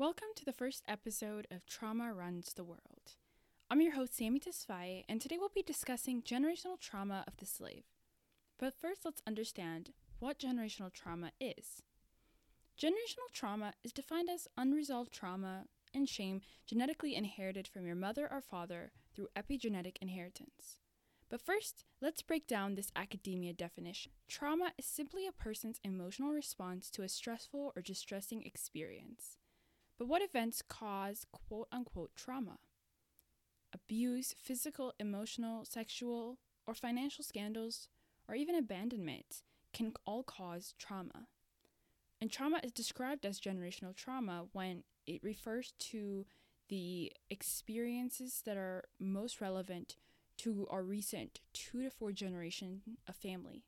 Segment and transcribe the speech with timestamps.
[0.00, 3.16] Welcome to the first episode of Trauma Runs the World.
[3.70, 7.84] I'm your host, Sammy Tesfaye, and today we'll be discussing generational trauma of the slave.
[8.58, 11.82] But first, let's understand what generational trauma is.
[12.80, 18.40] Generational trauma is defined as unresolved trauma and shame genetically inherited from your mother or
[18.40, 20.78] father through epigenetic inheritance.
[21.28, 24.12] But first, let's break down this academia definition.
[24.28, 29.36] Trauma is simply a person's emotional response to a stressful or distressing experience.
[30.00, 32.56] But what events cause quote unquote trauma?
[33.74, 37.86] Abuse, physical, emotional, sexual, or financial scandals,
[38.26, 39.42] or even abandonment
[39.74, 41.26] can all cause trauma.
[42.18, 46.24] And trauma is described as generational trauma when it refers to
[46.70, 49.96] the experiences that are most relevant
[50.38, 53.64] to our recent two to four generation of family.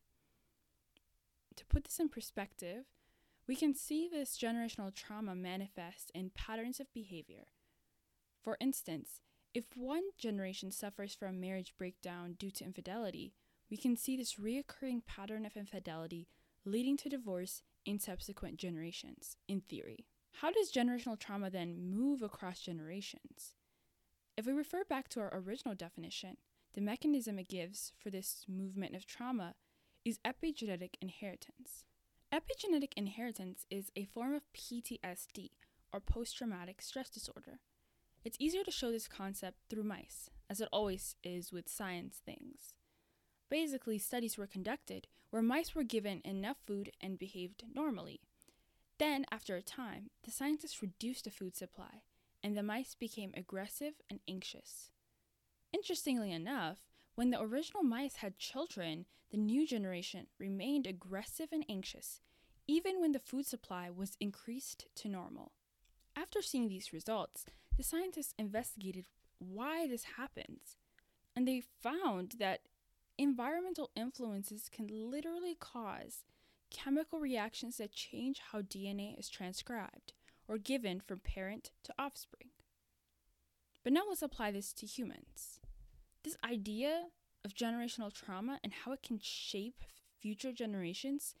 [1.57, 2.85] To put this in perspective,
[3.47, 7.47] we can see this generational trauma manifest in patterns of behavior.
[8.41, 9.21] For instance,
[9.53, 13.33] if one generation suffers from marriage breakdown due to infidelity,
[13.69, 16.27] we can see this reoccurring pattern of infidelity
[16.65, 20.05] leading to divorce in subsequent generations, in theory.
[20.41, 23.55] How does generational trauma then move across generations?
[24.37, 26.37] If we refer back to our original definition,
[26.73, 29.53] the mechanism it gives for this movement of trauma
[30.03, 31.85] is epigenetic inheritance.
[32.33, 35.51] Epigenetic inheritance is a form of PTSD,
[35.93, 37.59] or post traumatic stress disorder.
[38.25, 42.73] It's easier to show this concept through mice, as it always is with science things.
[43.51, 48.21] Basically, studies were conducted where mice were given enough food and behaved normally.
[48.97, 52.01] Then, after a time, the scientists reduced the food supply,
[52.41, 54.89] and the mice became aggressive and anxious.
[55.71, 56.79] Interestingly enough,
[57.15, 62.21] when the original mice had children, the new generation remained aggressive and anxious,
[62.67, 65.51] even when the food supply was increased to normal.
[66.15, 67.45] After seeing these results,
[67.77, 69.05] the scientists investigated
[69.39, 70.77] why this happens,
[71.35, 72.61] and they found that
[73.17, 76.23] environmental influences can literally cause
[76.69, 80.13] chemical reactions that change how DNA is transcribed
[80.47, 82.49] or given from parent to offspring.
[83.83, 85.59] But now let's apply this to humans.
[86.23, 87.07] This idea
[87.43, 89.81] of generational trauma and how it can shape
[90.21, 91.35] future generations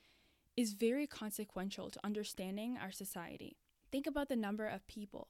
[0.57, 3.55] is very consequential to understanding our society.
[3.91, 5.29] Think about the number of people,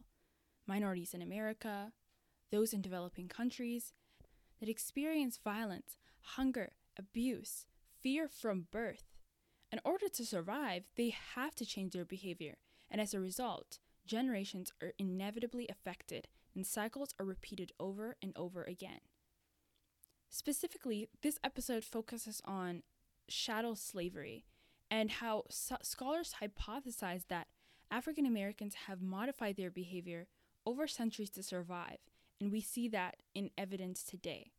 [0.65, 1.91] minorities in America,
[2.51, 3.93] those in developing countries,
[4.59, 7.67] that experience violence, hunger, abuse,
[8.01, 9.03] fear from birth.
[9.71, 12.57] In order to survive, they have to change their behavior,
[12.89, 18.63] and as a result, generations are inevitably affected and cycles are repeated over and over
[18.63, 18.99] again.
[20.35, 22.81] Specifically, this episode focuses on
[23.29, 24.45] chattel slavery
[24.89, 27.49] and how so- scholars hypothesize that
[27.91, 30.25] African Americans have modified their behavior
[30.65, 31.99] over centuries to survive,
[32.41, 34.53] and we see that in evidence today.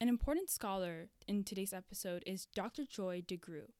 [0.00, 2.86] An important scholar in today's episode is Dr.
[2.86, 3.74] Joy DeGruy.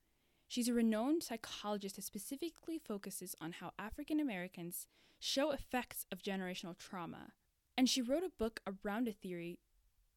[0.48, 4.86] She's a renowned psychologist that specifically focuses on how African Americans
[5.18, 7.32] show effects of generational trauma.
[7.74, 9.60] And she wrote a book around a theory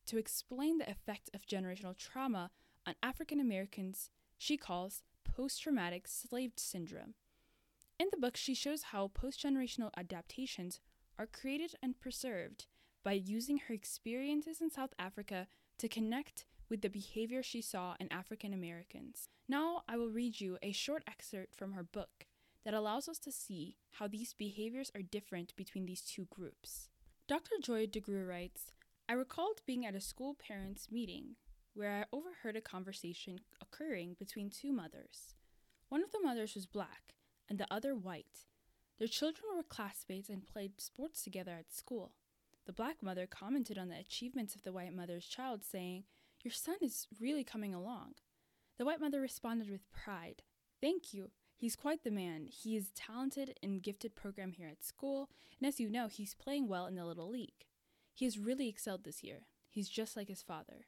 [0.06, 2.52] to explain the effect of generational trauma
[2.86, 7.16] on African Americans she calls post traumatic slave syndrome.
[8.00, 10.80] In the book, she shows how post generational adaptations
[11.18, 12.66] are created and preserved
[13.04, 18.12] by using her experiences in South Africa to connect with the behavior she saw in
[18.12, 19.30] African Americans.
[19.48, 22.26] Now, I will read you a short excerpt from her book
[22.66, 26.90] that allows us to see how these behaviors are different between these two groups.
[27.28, 27.56] Dr.
[27.62, 28.72] Joy DeGruy writes
[29.08, 31.36] I recalled being at a school parents' meeting
[31.76, 35.36] where I overheard a conversation occurring between two mothers.
[35.90, 37.14] One of the mothers was black
[37.48, 38.46] and the other white.
[38.98, 42.14] Their children were classmates and played sports together at school.
[42.66, 46.06] The black mother commented on the achievements of the white mother's child, saying,
[46.44, 48.16] Your son is really coming along.
[48.80, 50.42] The white mother responded with pride,
[50.82, 51.30] Thank you.
[51.56, 52.48] He's quite the man.
[52.48, 55.30] He is talented and gifted program here at school,
[55.60, 57.68] and as you know, he's playing well in the little league.
[58.16, 59.42] He has really excelled this year.
[59.68, 60.86] He's just like his father.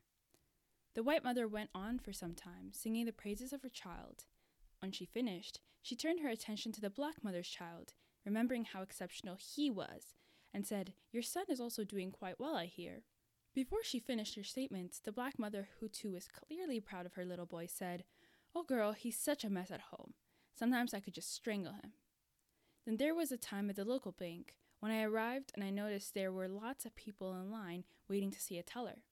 [0.96, 4.24] The white mother went on for some time, singing the praises of her child.
[4.80, 7.94] When she finished, she turned her attention to the black mother's child,
[8.26, 10.14] remembering how exceptional he was,
[10.54, 13.04] and said, Your son is also doing quite well, I hear.
[13.54, 17.26] Before she finished her statement, the black mother, who too was clearly proud of her
[17.26, 18.06] little boy, said,
[18.56, 20.14] Oh, girl, he's such a mess at home.
[20.58, 21.92] Sometimes I could just strangle him.
[22.86, 26.14] Then there was a time at the local bank when I arrived and I noticed
[26.14, 29.04] there were lots of people in line waiting to see a teller.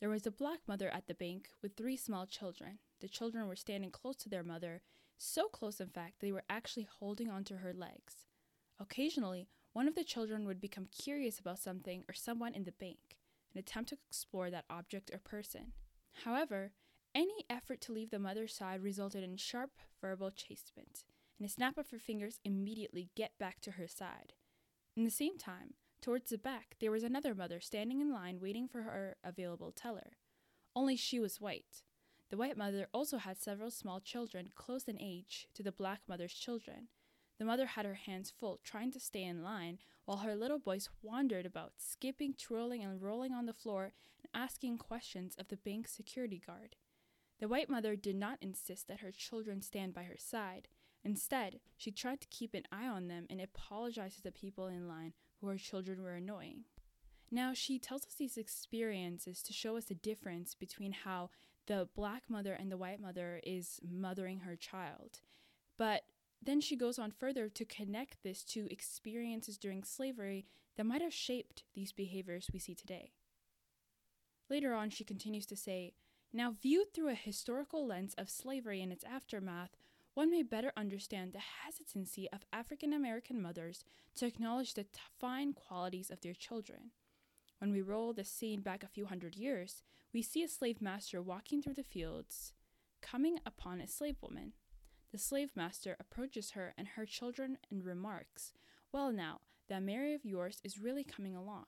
[0.00, 2.78] There was a black mother at the bank with three small children.
[3.00, 4.82] The children were standing close to their mother,
[5.18, 8.24] so close, in fact, they were actually holding onto her legs.
[8.78, 13.18] Occasionally, one of the children would become curious about something or someone in the bank
[13.52, 15.72] and attempt to explore that object or person.
[16.24, 16.72] However,
[17.14, 21.04] any effort to leave the mother's side resulted in sharp verbal chastisement,
[21.38, 24.32] and a snap of her fingers immediately get back to her side.
[24.96, 28.68] In the same time, towards the back, there was another mother standing in line waiting
[28.68, 30.16] for her available teller.
[30.74, 31.82] Only she was white.
[32.30, 36.34] The white mother also had several small children close in age to the black mother's
[36.34, 36.88] children.
[37.38, 40.90] The mother had her hands full trying to stay in line while her little boys
[41.02, 45.88] wandered about, skipping, twirling, and rolling on the floor and asking questions of the bank
[45.88, 46.76] security guard.
[47.38, 50.68] The white mother did not insist that her children stand by her side.
[51.04, 54.88] Instead, she tried to keep an eye on them and apologized to the people in
[54.88, 56.64] line who her children were annoying.
[57.30, 61.30] Now, she tells us these experiences to show us the difference between how
[61.66, 65.20] the black mother and the white mother is mothering her child.
[65.78, 66.02] But
[66.42, 70.46] then she goes on further to connect this to experiences during slavery
[70.76, 73.12] that might have shaped these behaviors we see today.
[74.48, 75.94] Later on, she continues to say,
[76.32, 79.76] now, viewed through a historical lens of slavery and its aftermath,
[80.14, 83.84] one may better understand the hesitancy of African American mothers
[84.16, 86.90] to acknowledge the t- fine qualities of their children.
[87.58, 91.22] When we roll the scene back a few hundred years, we see a slave master
[91.22, 92.52] walking through the fields,
[93.00, 94.54] coming upon a slave woman.
[95.12, 98.52] The slave master approaches her and her children and remarks,
[98.92, 101.66] Well, now, that Mary of yours is really coming along.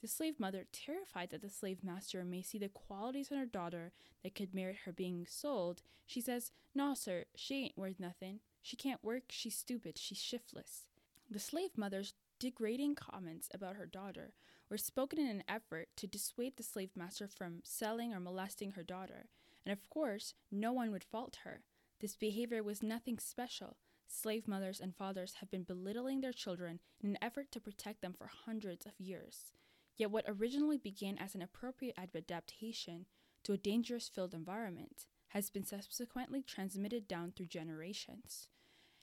[0.00, 3.92] The slave mother, terrified that the slave master may see the qualities in her daughter
[4.22, 8.40] that could merit her being sold, she says, "No, sir, she ain't worth nothing.
[8.62, 10.86] She can't work, she's stupid, she's shiftless.
[11.30, 14.32] The slave mother's degrading comments about her daughter
[14.70, 18.82] were spoken in an effort to dissuade the slave master from selling or molesting her
[18.82, 19.28] daughter,
[19.66, 21.62] and of course, no one would fault her.
[21.98, 23.76] This behavior was nothing special.
[24.06, 28.14] Slave mothers and fathers have been belittling their children in an effort to protect them
[28.14, 29.52] for hundreds of years.
[30.00, 33.04] Yet, what originally began as an appropriate adaptation
[33.44, 38.48] to a dangerous filled environment has been subsequently transmitted down through generations.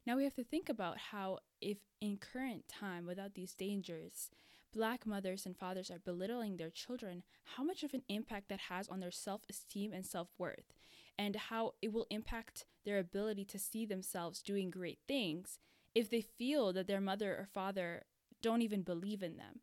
[0.07, 4.31] Now we have to think about how, if in current time, without these dangers,
[4.73, 8.87] black mothers and fathers are belittling their children, how much of an impact that has
[8.87, 10.73] on their self esteem and self worth,
[11.15, 15.59] and how it will impact their ability to see themselves doing great things
[15.93, 18.05] if they feel that their mother or father
[18.41, 19.59] don't even believe in them.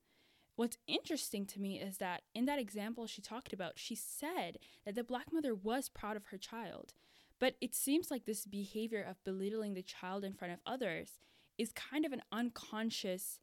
[0.56, 4.94] What's interesting to me is that in that example she talked about, she said that
[4.94, 6.94] the black mother was proud of her child.
[7.40, 11.18] But it seems like this behavior of belittling the child in front of others
[11.58, 13.40] is kind of an unconscious,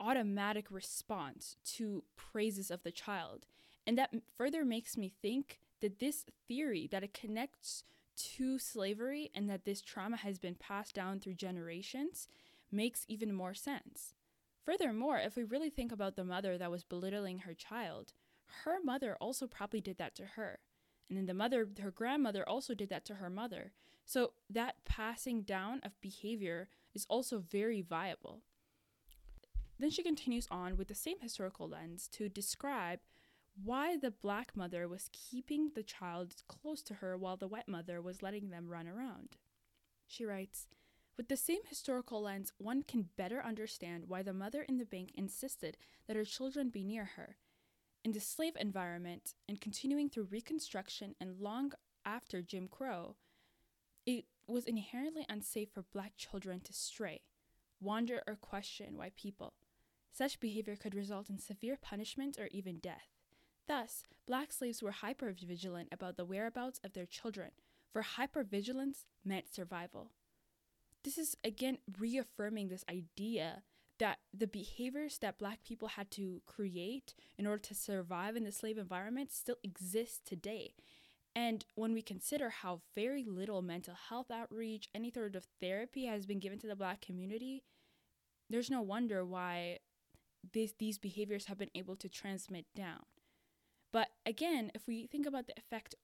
[0.00, 3.46] automatic response to praises of the child.
[3.86, 7.84] And that further makes me think that this theory that it connects
[8.16, 12.28] to slavery and that this trauma has been passed down through generations
[12.70, 14.14] makes even more sense.
[14.64, 18.12] Furthermore, if we really think about the mother that was belittling her child,
[18.64, 20.58] her mother also probably did that to her.
[21.08, 23.72] And then the mother, her grandmother also did that to her mother.
[24.04, 28.42] So that passing down of behavior is also very viable.
[29.78, 33.00] Then she continues on with the same historical lens to describe
[33.62, 38.00] why the black mother was keeping the child close to her while the white mother
[38.00, 39.36] was letting them run around.
[40.06, 40.66] She writes,
[41.20, 45.10] with the same historical lens, one can better understand why the mother in the bank
[45.14, 45.76] insisted
[46.06, 47.36] that her children be near her.
[48.02, 51.72] In the slave environment, and continuing through Reconstruction and long
[52.06, 53.16] after Jim Crow,
[54.06, 57.20] it was inherently unsafe for black children to stray,
[57.82, 59.52] wander, or question white people.
[60.10, 63.10] Such behavior could result in severe punishment or even death.
[63.68, 67.50] Thus, black slaves were hypervigilant about the whereabouts of their children,
[67.92, 70.12] for hypervigilance meant survival
[71.04, 73.62] this is again reaffirming this idea
[73.98, 78.52] that the behaviors that black people had to create in order to survive in the
[78.52, 80.72] slave environment still exist today.
[81.36, 86.24] And when we consider how very little mental health outreach, any sort of therapy has
[86.24, 87.62] been given to the black community,
[88.48, 89.78] there's no wonder why
[90.52, 93.04] this, these behaviors have been able to transmit down.
[93.92, 95.94] But again, if we think about the effect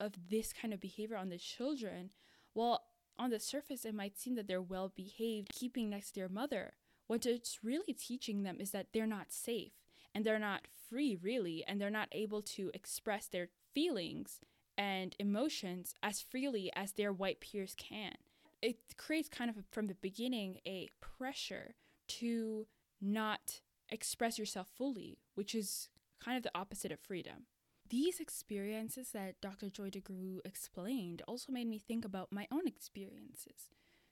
[0.00, 2.10] of this kind of behavior on the children,
[2.54, 2.82] well,
[3.18, 6.74] on the surface, it might seem that they're well behaved, keeping next to their mother.
[7.06, 9.72] What it's really teaching them is that they're not safe
[10.14, 14.40] and they're not free, really, and they're not able to express their feelings
[14.76, 18.14] and emotions as freely as their white peers can.
[18.62, 21.74] It creates kind of from the beginning a pressure
[22.08, 22.66] to
[23.00, 25.88] not express yourself fully, which is
[26.20, 27.46] kind of the opposite of freedom.
[27.94, 29.70] These experiences that Dr.
[29.70, 33.70] Joy DeGruy explained also made me think about my own experiences.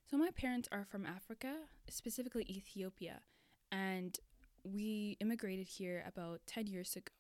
[0.09, 1.53] So, my parents are from Africa,
[1.89, 3.23] specifically Ethiopia,
[3.73, 4.17] and
[4.63, 7.11] we immigrated here about 10 years ago.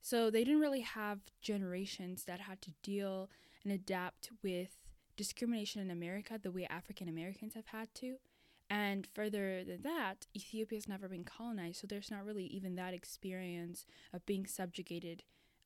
[0.00, 3.30] So they didn't really have generations that had to deal
[3.62, 4.78] and adapt with
[5.16, 8.16] discrimination in America the way African Americans have had to.
[8.68, 12.92] And further than that, Ethiopia has never been colonized, so there's not really even that
[12.92, 15.22] experience of being subjugated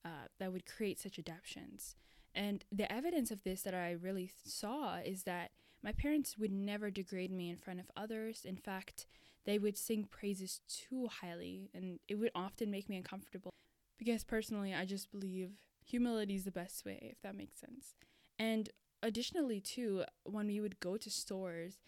[0.06, 1.96] uh, that would create such adaptations.
[2.34, 5.50] And the evidence of this that I really saw is that
[5.82, 8.44] my parents would never degrade me in front of others.
[8.44, 9.06] In fact,
[9.44, 13.50] they would sing praises too highly, and it would often make me uncomfortable
[13.98, 15.50] because personally, I just believe
[15.84, 17.94] humility is the best way, if that makes sense.
[18.38, 18.70] And
[19.02, 21.78] additionally, too, when we would go to stores,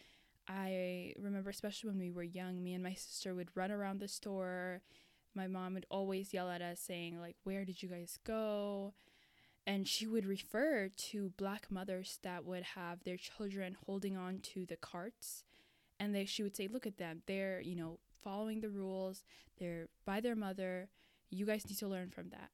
[0.49, 4.09] I remember, especially when we were young, me and my sister would run around the
[4.09, 4.83] store.
[5.39, 8.93] My mom would always yell at us, saying, like, where did you guys go?
[9.65, 14.67] And she would refer to black mothers that would have their children holding on to
[14.67, 15.45] the carts.
[16.01, 17.23] And they, she would say, look at them.
[17.27, 19.23] They're, you know, following the rules.
[19.59, 20.89] They're by their mother.
[21.31, 22.51] You guys need to learn from that.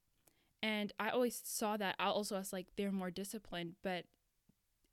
[0.63, 3.77] And I always saw that I also as like they're more disciplined.
[3.83, 4.05] But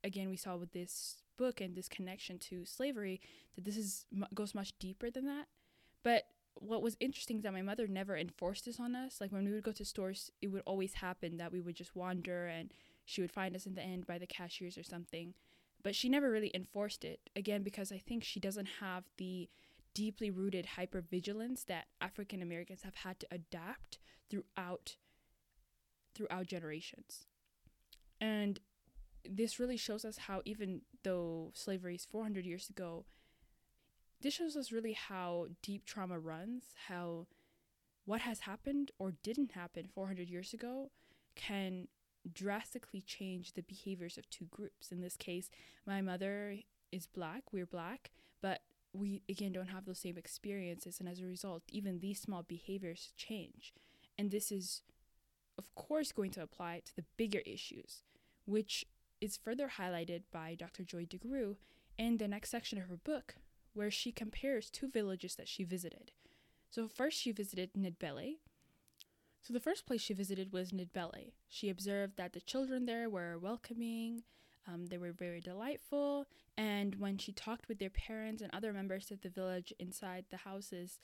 [0.02, 3.20] again, we saw with this book and this connection to slavery
[3.54, 5.46] that this is goes much deeper than that.
[6.02, 9.20] But what was interesting is that my mother never enforced this on us.
[9.20, 11.96] Like when we would go to stores, it would always happen that we would just
[11.96, 12.72] wander and
[13.04, 15.34] she would find us in the end by the cashiers or something.
[15.82, 17.20] But she never really enforced it.
[17.34, 19.48] Again, because I think she doesn't have the
[19.94, 23.98] deeply rooted hypervigilance that African Americans have had to adapt
[24.30, 24.96] throughout
[26.14, 27.26] throughout generations.
[28.20, 28.60] And
[29.28, 33.06] this really shows us how even though slavery is 400 years ago,
[34.22, 37.26] this shows us really how deep trauma runs, how
[38.04, 40.90] what has happened or didn't happen 400 years ago
[41.34, 41.88] can
[42.32, 44.92] drastically change the behaviors of two groups.
[44.92, 45.50] In this case,
[45.86, 46.56] my mother
[46.90, 48.10] is black, we're black,
[48.40, 48.60] but
[48.92, 53.12] we again don't have those same experiences and as a result, even these small behaviors
[53.16, 53.72] change.
[54.18, 54.82] And this is
[55.58, 58.02] of course going to apply to the bigger issues,
[58.46, 58.86] which
[59.20, 60.82] is further highlighted by Dr.
[60.82, 61.56] Joy DeGruy
[61.96, 63.36] in the next section of her book,
[63.74, 66.12] where she compares two villages that she visited.
[66.70, 68.36] So, first, she visited Ndebele.
[69.42, 71.32] So, the first place she visited was Ndebele.
[71.48, 74.22] She observed that the children there were welcoming,
[74.66, 76.26] um, they were very delightful,
[76.56, 80.36] and when she talked with their parents and other members of the village inside the
[80.38, 81.00] houses,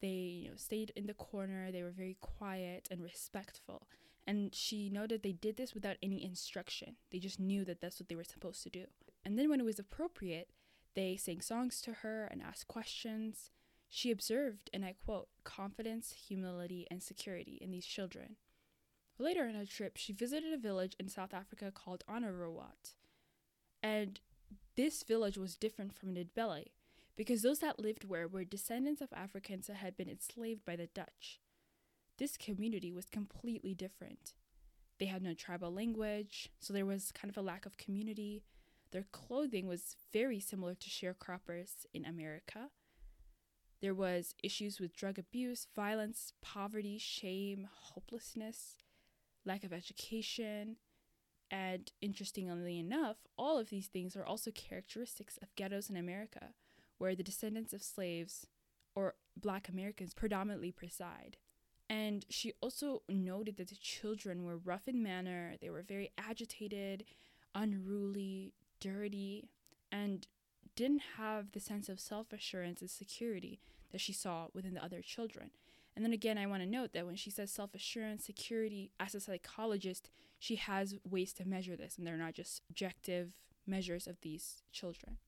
[0.00, 3.88] they you know, stayed in the corner, they were very quiet and respectful.
[4.26, 6.96] And she noted they did this without any instruction.
[7.10, 8.84] They just knew that that's what they were supposed to do.
[9.24, 10.48] And then when it was appropriate,
[10.94, 13.50] they sang songs to her and asked questions.
[13.88, 18.36] She observed, and I quote, confidence, humility, and security in these children.
[19.18, 22.94] Later in her trip, she visited a village in South Africa called Honorowat.
[23.82, 24.20] And
[24.76, 26.66] this village was different from Ndebele
[27.16, 30.86] because those that lived where were descendants of Africans that had been enslaved by the
[30.86, 31.40] Dutch.
[32.18, 34.32] This community was completely different.
[34.98, 38.42] They had no tribal language, so there was kind of a lack of community.
[38.92, 42.70] Their clothing was very similar to sharecroppers in America.
[43.80, 48.76] There was issues with drug abuse, violence, poverty, shame, hopelessness,
[49.44, 50.76] lack of education,
[51.50, 56.50] and interestingly enough, all of these things are also characteristics of ghettos in America,
[56.98, 58.46] where the descendants of slaves
[58.94, 61.38] or black Americans predominantly preside.
[61.88, 67.04] And she also noted that the children were rough in manner, they were very agitated,
[67.52, 69.48] unruly, dirty,
[69.92, 70.26] and
[70.76, 73.60] didn't have the sense of self assurance and security
[73.92, 75.50] that she saw within the other children.
[75.96, 79.14] And then again, I want to note that when she says self assurance, security, as
[79.14, 83.32] a psychologist, she has ways to measure this, and they're not just objective
[83.66, 85.18] measures of these children.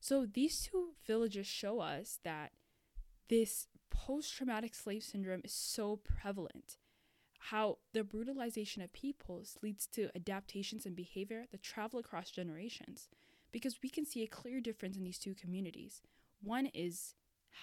[0.00, 2.52] So these two villages show us that
[3.28, 6.78] this post traumatic slave syndrome is so prevalent.
[7.44, 13.08] How the brutalization of peoples leads to adaptations and behavior that travel across generations.
[13.50, 16.02] Because we can see a clear difference in these two communities.
[16.42, 17.14] One is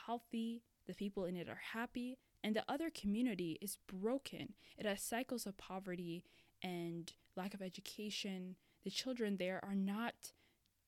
[0.05, 4.53] healthy, the people in it are happy, and the other community is broken.
[4.77, 6.23] It has cycles of poverty
[6.61, 8.55] and lack of education.
[8.83, 10.33] The children there are not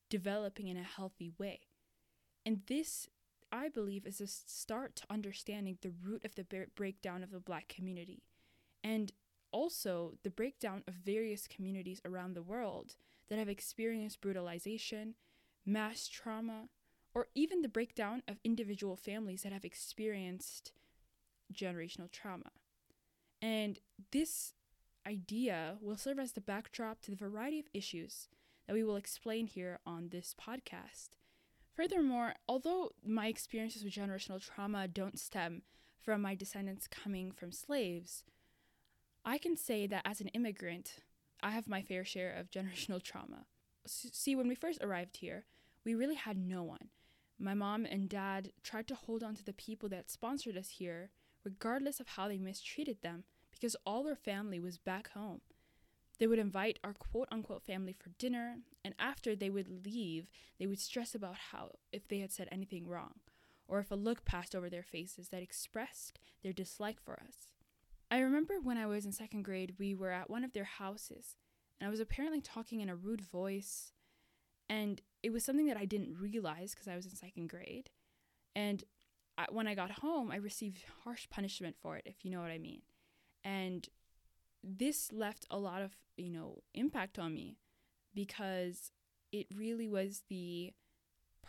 [0.10, 1.62] developing in a healthy way.
[2.46, 3.08] And this
[3.52, 7.68] I believe, is a start to understanding the root of the breakdown of the black
[7.68, 8.22] community
[8.84, 9.12] and
[9.52, 12.96] also the breakdown of various communities around the world
[13.30, 15.16] that have experienced brutalization,
[15.66, 16.70] mass trauma,
[17.14, 20.72] or even the breakdown of individual families that have experienced
[21.54, 22.52] generational trauma.
[23.42, 23.80] And
[24.12, 24.54] this
[25.08, 28.28] idea will serve as the backdrop to the variety of issues
[28.68, 31.10] that we will explain here on this podcast
[31.80, 35.62] Furthermore, although my experiences with generational trauma don't stem
[35.98, 38.26] from my descendants coming from slaves,
[39.26, 40.96] I can say that as an immigrant,
[41.42, 43.46] I have my fair share of generational trauma.
[43.86, 45.46] See, when we first arrived here,
[45.86, 46.90] we really had no one.
[47.40, 51.10] My mom and dad tried to hold on to the people that sponsored us here,
[51.44, 55.42] regardless of how they mistreated them, because all their family was back home.
[56.20, 60.28] They would invite our quote unquote family for dinner, and after they would leave,
[60.60, 63.16] they would stress about how if they had said anything wrong,
[63.70, 67.48] or if a look passed over their faces that expressed their dislike for us.
[68.12, 71.38] I remember when I was in second grade, we were at one of their houses,
[71.80, 73.94] and I was apparently talking in a rude voice,
[74.68, 77.90] and it was something that I didn't realize because I was in second grade.
[78.56, 78.84] And
[79.38, 82.52] I, when I got home, I received harsh punishment for it, if you know what
[82.52, 82.82] I mean.
[83.44, 83.88] And
[84.64, 87.58] this left a lot of, you know, impact on me
[88.14, 88.92] because
[89.32, 90.74] it really was the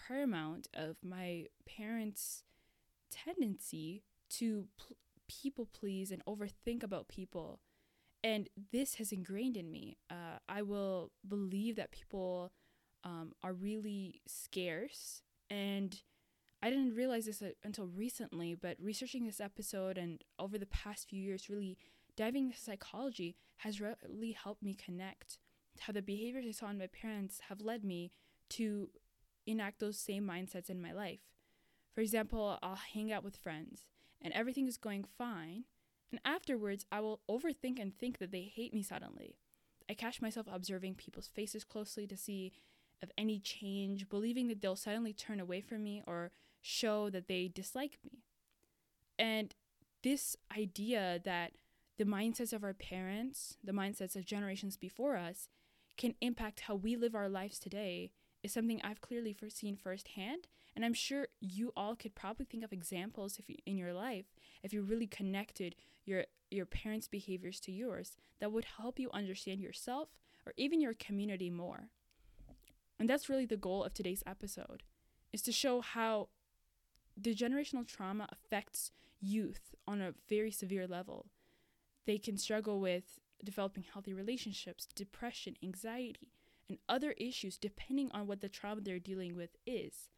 [0.07, 2.45] paramount of my parents'
[3.11, 4.97] tendency to pl-
[5.31, 7.61] people please and overthink about people.
[8.23, 9.97] And this has ingrained in me.
[10.11, 12.53] Uh, I will believe that people
[13.05, 15.23] um, are really scarce.
[15.49, 15.99] And
[16.63, 21.09] I didn't realize this uh, until recently, but researching this episode and over the past
[21.09, 21.79] few years, really
[22.17, 25.39] diving into psychology has really helped me connect
[25.81, 28.11] how the behaviors I saw in my parents have led me
[28.51, 28.91] to
[29.47, 31.21] enact those same mindsets in my life.
[31.95, 33.87] For example, I'll hang out with friends
[34.23, 35.65] and everything is going fine,
[36.11, 39.37] and afterwards I will overthink and think that they hate me suddenly.
[39.89, 42.53] I catch myself observing people's faces closely to see
[43.03, 47.49] of any change, believing that they'll suddenly turn away from me or show that they
[47.49, 48.23] dislike me.
[49.19, 49.55] And
[50.03, 51.53] this idea that
[51.99, 55.49] the mindsets of our parents, the mindsets of generations before us,
[55.97, 58.11] can impact how we live our lives today
[58.43, 60.49] is something I've clearly seen firsthand.
[60.75, 64.27] And I'm sure you all could probably think of examples if you, in your life,
[64.63, 65.75] if you really connected
[66.05, 70.09] your your parents' behaviors to yours, that would help you understand yourself
[70.45, 71.91] or even your community more.
[72.99, 74.83] And that's really the goal of today's episode,
[75.33, 76.29] is to show how
[77.17, 78.91] the generational trauma affects
[79.21, 81.27] youth on a very severe level
[82.07, 86.33] they can struggle with developing healthy relationships, depression, anxiety,
[86.69, 90.09] and other issues depending on what the trauma they're dealing with is.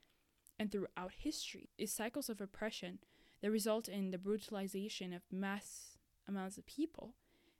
[0.58, 2.98] And throughout history, is cycles of oppression
[3.40, 7.14] that result in the brutalization of mass amounts of people.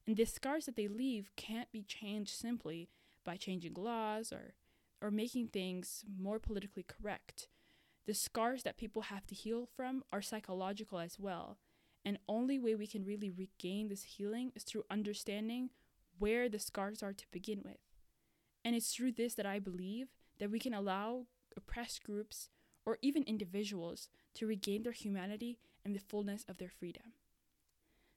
[0.06, 2.88] And the scars that they leave can't be changed simply
[3.24, 4.54] by changing laws or
[5.00, 7.48] or making things more politically correct.
[8.06, 11.58] The scars that people have to heal from are psychological as well
[12.04, 15.70] and only way we can really regain this healing is through understanding
[16.18, 17.78] where the scars are to begin with.
[18.64, 21.26] And it's through this that I believe that we can allow
[21.56, 22.48] oppressed groups
[22.84, 27.12] or even individuals to regain their humanity and the fullness of their freedom.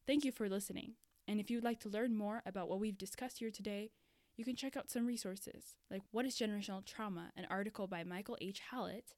[0.07, 0.93] Thank you for listening.
[1.27, 3.91] And if you'd like to learn more about what we've discussed here today,
[4.37, 8.37] you can check out some resources like What is Generational Trauma, an article by Michael
[8.41, 8.61] H.
[8.71, 9.15] Hallett,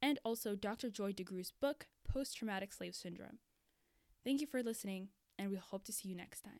[0.00, 0.90] and also Dr.
[0.90, 3.38] Joy DeGruy's book, Post Traumatic Slave Syndrome.
[4.24, 5.08] Thank you for listening,
[5.38, 6.48] and we hope to see you next time.